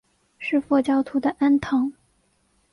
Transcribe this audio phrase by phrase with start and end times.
[0.39, 1.93] 是佛教徒的庵堂。